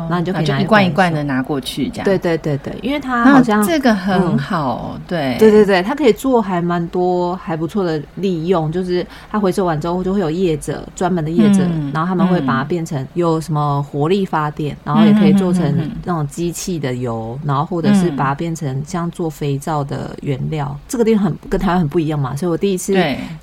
[0.08, 2.04] 然后你就可以拿一罐一罐的拿过去，这样。
[2.04, 8.93] 对对对对，因为它好像这个很好，嗯、对对对对，它可以做还蛮多还不错的利用，就是。
[9.30, 20.68] 它回收完之后就会有业者，专门的业者，嗯、然后他们会把它变成有什么火力发电，嗯、然后也可以做成那种机器的油，嗯、然后或者是把它变成像做肥皂的原料。
[20.70, 22.94] 嗯、这个地方很跟台湾很不一样嘛，所以我第一次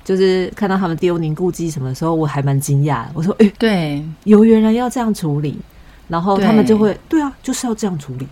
[0.04, 3.04] 就是看到他们丢凝固剂什么的时候，我还蛮惊讶。
[3.14, 5.58] 我说：“哎、欸，对，油原来要这样处理。”
[6.08, 8.26] 然后他们就会：“对，对啊，就是要这样处理。”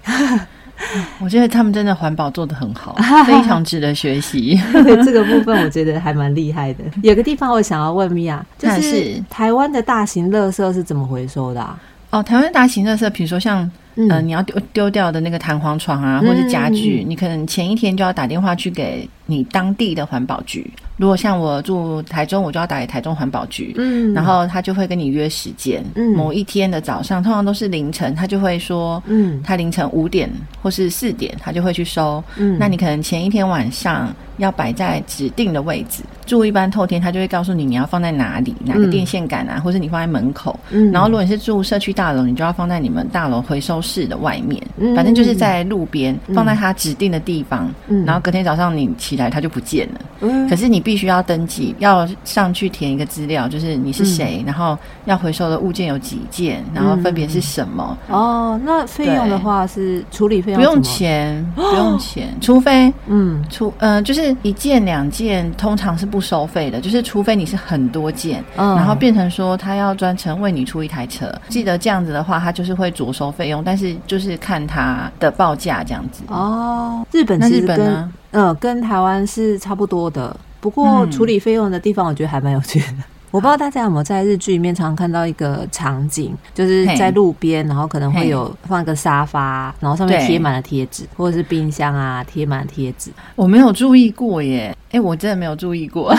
[1.20, 4.58] 我觉得他们真的环保做得很好， 非常值得学习。
[5.04, 6.84] 这个部分我觉得还蛮厉害的。
[7.02, 11.78] 有个地方我想要问米娅，就是台湾的大型垃圾是怎么回收的啊？
[12.10, 13.70] 哦，台湾大型垃圾，比如说像。
[13.96, 20.68] 嗯、呃，你要丢丢掉的那个弹簧床啊，或者是家具，嗯、你可能前一天就要打电话去给你当地的环保局。
[20.96, 23.74] 如果像我住台中，我就要打给台中环保局。
[23.78, 25.82] 嗯，然后他就会跟你约时间。
[25.94, 32.22] 嗯，某一天的早上，通常都是凌晨，他就会说，嗯，他凌晨五点或是四点，他就会去收。
[32.36, 36.02] 嗯，那你可能前一天晚上要摆在指定的位置。
[36.26, 40.58] 住一般透天，他就会告诉你你要放在哪里，哪个电线杆啊，嗯、或是你放在门口。
[40.70, 47.72] 嗯，然后如果你是住社区大楼，你就要放在你们大楼回收室的外面，嗯、反正就是在路边，嗯、放在他指定的地方。
[47.88, 50.00] 嗯，然后隔天早上你起来，它就不见了。
[50.20, 57.98] 嗯，可是你必须要登记，要上去填一个资料，就是你是谁，嗯、然后要回收的物件有几件，然后分别是什么。
[58.08, 60.60] 嗯、哦，那费用的话是处理费用？
[60.60, 66.20] 不用钱， 不用钱，哦、除非嗯，除呃，就是一件两件，通常是不。
[66.20, 76.22] 收费的，就是除非你是很多件，嗯、然后变成说他要专程为你出一台车，记得这样子的话，他就是会酌收费用，但是就是看他的报价这样子。
[76.28, 78.12] 哦，日本日本呢？
[78.32, 82.86] 嗯，跟台湾是差不多的，不过处理费用的地方，我觉得还蛮有趣的。
[83.32, 93.12] 嗯我不知道大家有没有在日剧里面常常看到一个场景，就是在路边，然后可能会有放一个沙发，然后上面贴满了贴纸，或者是冰箱啊贴满了贴纸。
[93.36, 96.12] 我没有注意过耶，哎、欸，我真的没有注意过。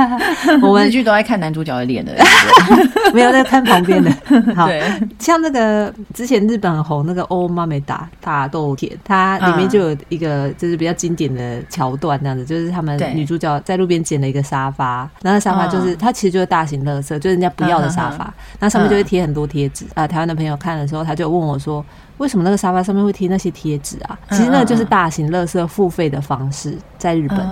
[0.62, 2.16] 我们日剧都爱看男主角的脸的，
[3.12, 4.10] 没有在看旁边的。
[4.56, 4.82] 好，对
[5.18, 16.53] 像那个之前日本很红那个《欧妈美达大豆田》，它里面就有一个就是比较经典的桥段，这样子，就是他们女主角在路边捡了一个沙发，然后沙发就是它其实就是。
[16.54, 20.06] 大型垃圾就是人家不要的沙发，那上面就会贴很多贴纸啊。
[20.06, 21.84] 台湾的朋友看的时候，他就问我说
[22.18, 27.44] ：“为什么那个沙发上面会贴那些贴纸啊？”其实那个就是大型垃圾付费的方式，在日本。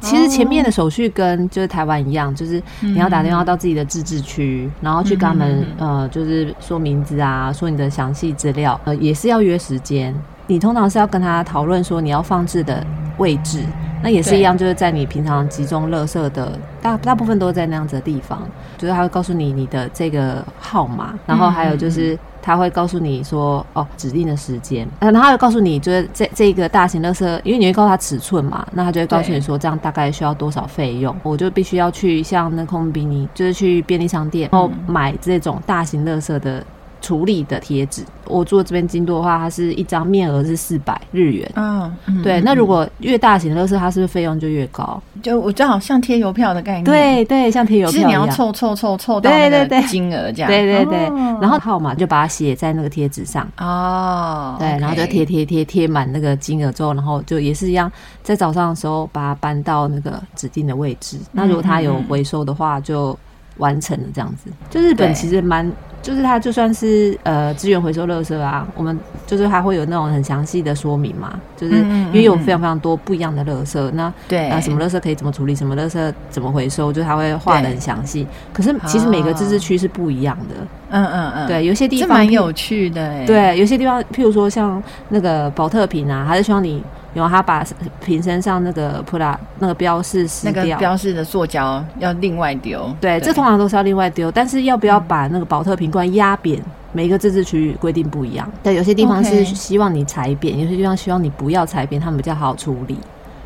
[0.00, 10.14] 其实前面的手续跟就是台湾一样，就是你要打电话到自己的自治区，然后去跟他们呃，就是说名字啊，说你的详细资料，呃，也是要约时间。
[10.52, 12.86] 你通常是要跟他讨论说你要放置的
[13.16, 13.64] 位置，
[14.02, 18.42] 那也是一样，就是在你平常集中垃圾的大大部分都在那样子的地方，
[18.76, 36.62] 就是他会告诉你你的这个号码，然后还有就是他会告诉你说哦指定的时间，然后他会告诉你就是这这个大型垃圾，因为你会告诉他尺寸嘛，那他就会告诉你说这样大概需要多少费用，我就必须要去像那空比尼，就是去便利商店然后买这种大型垃圾的。
[37.02, 38.02] 处理的贴纸。
[38.26, 41.52] 我住这边京都的话，它是一张面额是四百日元。
[41.56, 42.40] 嗯，嗯对。
[42.40, 45.02] 那如果越大型的垃圾，它是不是费用就越高？
[45.22, 46.84] 就我正好像贴邮票的概念。
[46.84, 50.48] 对对，像贴邮票你要凑凑凑凑到那个金额这样。
[50.48, 50.98] 对对对。
[51.40, 53.46] 然后号码就把它写在那个贴纸上。
[53.58, 54.56] 哦。
[54.58, 57.90] 对，然后就贴贴贴贴满那个金额之后，然后就也是一样，
[58.22, 61.18] 在早上的时候把它搬到那个指定的位置。
[61.32, 63.18] 那如果它有回收的话，就
[63.58, 64.50] 完成了这样子。
[64.70, 65.70] 就日本其实蛮。
[66.02, 74.48] 就是它就算是呃资源回收垃圾啊，我们就是它会有那种很详细的说明嘛，就是因为有非常非常多不一样的垃圾，那对。
[74.48, 78.26] 啊什么垃圾可以怎么处理，什么垃圾怎么回收，就它会画的很详细。
[78.52, 80.54] 可是其实每个自治区是不一样的，
[80.90, 86.82] 嗯嗯嗯，对，有些地方蛮有趣的，对，有些地方譬如说像那个保特瓶啊，还是希望你。
[87.14, 87.64] 然后他把
[88.04, 92.94] 瓶身上那个普拉那个标示撕掉，那个标示的塑胶要另外丢。
[93.00, 94.30] 对，对这通常都是要另外丢。
[94.30, 96.58] 但是要不要把那个保特瓶罐压扁？
[96.60, 98.50] 嗯、每一个自治区规定不一样。
[98.62, 102.96] 对，有些地方是希望你踩扁，有些地方希望你不要踩扁，他们比较好处理。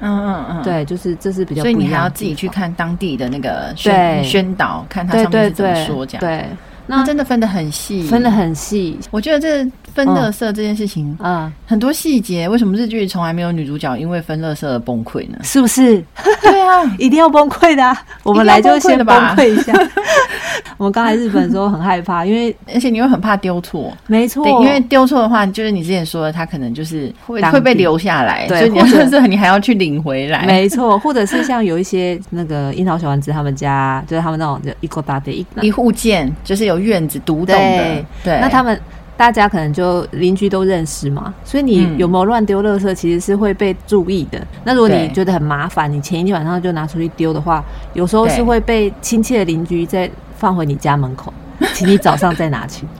[0.00, 0.62] 嗯嗯嗯。
[0.62, 1.74] 对，就是这是比较不一樣。
[1.74, 6.20] 所以你还要自己去看当地的那个宣宣导，看他上面是怎么说这样。
[6.20, 6.46] 对。
[6.86, 8.98] 那真的分得很细，分得很细。
[9.10, 15.38] 我觉得这分乐色这件事情，嗯，很多细节，为什么日剧从来没有女主角因为分乐色而崩溃呢？
[15.42, 16.02] 是不是？
[16.42, 17.96] 对啊， 一定要崩溃的啊。
[18.22, 19.72] 我们来就先崩溃一下。
[20.78, 24.46] 我们刚来日本的时候很害怕，因为而且你又很怕丢错，没错。
[24.62, 30.98] 因为丢错的话，就是你之前说的，他可能就是会会被留下来，对，或者是你还要去领回来，没错。
[30.98, 36.75] 或者是像有一些那个樱桃小丸子他们家，就是他们那种就一个大的一一户建，就是有。
[36.78, 38.80] 院子独栋的，对，对，那他们
[39.16, 44.38] 大家可能就邻居都认识嘛，所以你有没有乱丢垃圾，其实是会被注意的。
[44.38, 47.64] 嗯、那如果你觉得很麻烦，你前一天晚上就拿出去丢的话，
[47.94, 51.32] 有时候是会被亲切的邻居再放回你家门口，
[51.72, 52.84] 请你早上再拿去。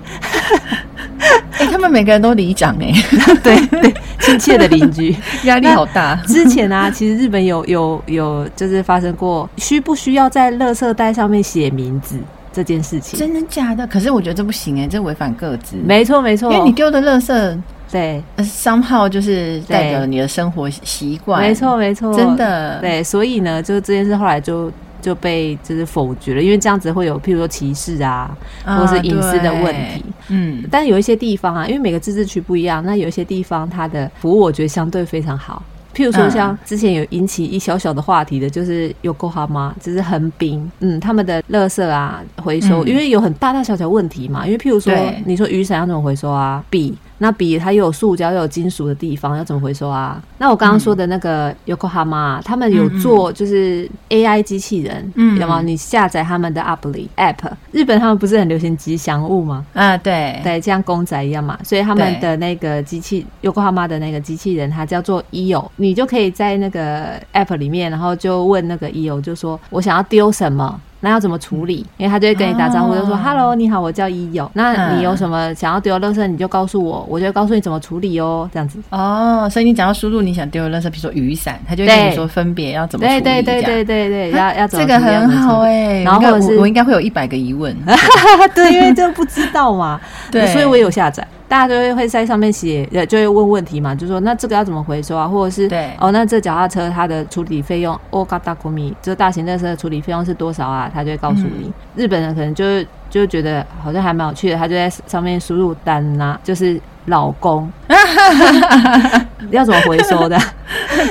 [1.58, 2.92] 哎、欸，他们每个人都里长哎，
[3.42, 6.14] 对对，亲切的邻居，压力好大。
[6.26, 12.18] 之前啊，其实日本有有有，就是发生过，需不需要在垃圾袋上面写名字？
[12.56, 13.86] 这件事情真的假的？
[13.86, 15.76] 可是我觉得这不行哎、欸，这违反个资。
[15.84, 17.58] 没错没错，因为你丢的垃圾，
[17.92, 21.42] 对，商号就是代表你的生活习惯。
[21.42, 23.04] 没错没错，真的对。
[23.04, 28.34] 所以呢，就这件事后来就就被就是否决了，因为这样子会有譬如说歧视啊，
[28.64, 30.02] 啊或是隐私的问题。
[30.28, 35.62] 嗯，但有一些地方啊，因为每个自治区不一样，那有一些地方它的服务我觉得相对非常好。
[35.96, 44.44] 譬如说，像之前有引起一小小的话题的，就是 Yokohama，就是横滨，嗯，他们的垃圾啊回收，因为有很大大小小问题嘛。
[44.44, 44.92] 因为譬如说，
[45.24, 46.62] 你说雨伞要怎么回收啊？
[46.68, 46.94] 笔。
[47.18, 50.22] 那笔它又有塑胶又有金属的地方，要怎么回收啊？
[50.38, 55.62] 那我刚刚说的那个 Yokohama，他们有做就是 AI 机器人，嗯，有吗？
[55.62, 59.64] 你下载他们的 App 里 App，日本他们不是很流行吉祥物吗？
[59.72, 70.80] 啊，对对，像公仔一样嘛，所以他们的那个机器 Yokohama 的那个机器人，它叫做 EO，你就可以在那个 App 里面，然后就问那个 EO，就说我想要丢什么。
[71.00, 71.86] 那要怎么处理？
[71.98, 78.48] 因为他就会跟你打招呼，就说、哦、“Hello，你好，我叫伊友。”那你有什么想要丢的垃圾，你就告诉我，我就告诉你怎么处理哦。
[78.52, 83.20] 这样子哦，所以你只要输入你想丢的垃圾，比如说雨伞，他就会跟你说分别要怎么处理。
[83.20, 84.86] 对对对对对对，要要怎么？
[84.86, 86.02] 这个很好哎、欸。
[86.04, 87.76] 然后或者是我，我应该会有一百个疑问，
[88.54, 90.00] 对，因为这不知道嘛。
[90.32, 91.26] 对，所以我也有下载。
[91.48, 95.28] 大家都会会在上面写，呃，就会问问题嘛，就说那这个要怎么回收啊？
[95.28, 100.90] 或者是对哦，那这脚踏车它的处理费用，哦，嘎达古米，这大型垃圾的处理费用是多少啊？
[100.92, 101.66] 他就会告诉你。
[101.66, 102.64] 嗯、日本人可能就
[103.08, 107.70] 就觉得好像还蛮有趣的，他就在上面输入单呐、啊，就是老公
[109.50, 110.36] 要怎么回收的，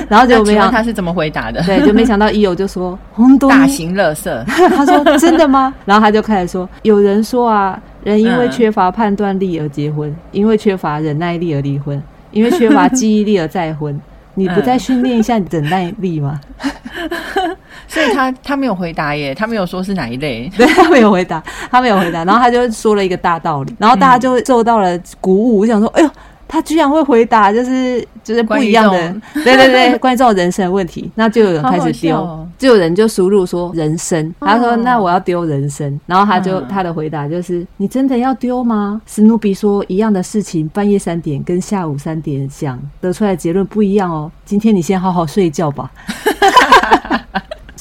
[0.08, 2.98] 然后就没想到他是怎么回答的，对，就没想到一友就说
[3.48, 4.30] 大型垃圾，
[4.76, 5.72] 他说真的吗？
[5.86, 7.80] 然后他就开始说，有人说啊。
[8.12, 12.00] 人因为缺乏判断力而结婚，因为缺乏忍耐力而离婚，
[12.30, 14.00] 因为缺乏记忆力而再婚。
[14.38, 16.38] 你不再训练一下你忍耐力吗？
[17.88, 22.24] 所以他他没有回答耶，他没有说是哪一类， 对，他没有回答，他没有回答。
[22.24, 26.10] 然后他就说了一个大道理，然后大家就受到了鼓舞，我想说，哎呦。
[26.48, 39.00] 他居然会回答，就是就是不一样的，对对对， 关于这种人生的问题，那就有人开始丢，哦、就有人就输入说人生，他说那我要丢人生，然后他就、嗯、他的回答就是你真的要丢吗？
[39.06, 42.78] 史努比说一样的事情，半夜三点跟下午三点讲。
[43.00, 45.90] 得出来的结论不一样哦，今天你先好好睡觉吧。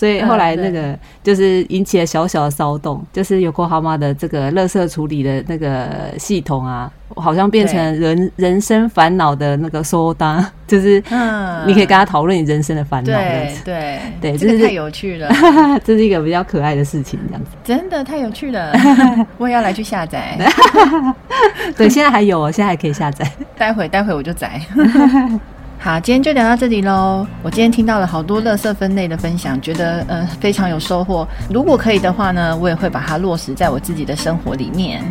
[0.05, 5.89] 所以后来那个就是引起了小小的骚动，就是有过蛤蟆的这个垃圾处理的那个
[6.19, 11.67] 系统啊，好像变成人人生烦恼的那个收单， 就是嗯。
[11.67, 13.11] 你可以跟他讨论你人生的烦恼。
[13.11, 13.99] 对对。
[14.21, 15.27] 对，这个太有趣了，
[15.83, 17.49] 这是一个比较可爱的事情，这样子。
[17.63, 18.71] 真的太有趣了，
[19.39, 20.37] 我也要来去下载。
[21.75, 23.27] 对，现在还有哦，现在还可以下载，
[23.57, 24.61] 待会待会我就载。
[25.77, 27.27] 好，今天就聊到这里喽。
[27.43, 31.27] 我今天听到了好多垃圾分类的分享，觉得呃非常有收获。
[31.47, 35.03] 如果可以的话呢，我也会把它落实在我自己的生活里面。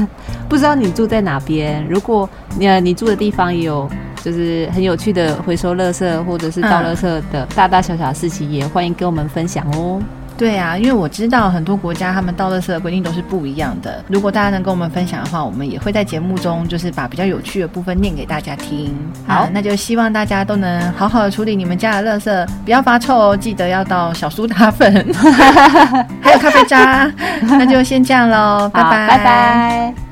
[0.46, 1.82] 不知道你住在哪边？
[1.88, 3.88] 如果你你住的地方也有
[4.22, 7.02] 就是很有趣的回收垃圾或者是倒垃圾
[7.32, 9.98] 的大大小小的事情，嗯、也欢迎跟我们分享哦。
[10.38, 14.02] 对啊，因为我知道很多国家他们倒垃圾的规定都是不一样的。
[14.06, 18.96] 如果大家能跟我们分享的话，我们也会在节目中就是把比较有趣的部分念给大家听。
[19.26, 23.36] 好，好，那就希望大家都能好好的处理你们家的垃圾，不要发臭哦。
[23.36, 25.12] 记得要倒小苏打粉，
[26.22, 27.12] 还有咖啡渣。
[27.42, 30.07] 那就先这样喽，拜拜，拜拜。